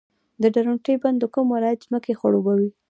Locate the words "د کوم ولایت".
1.19-1.79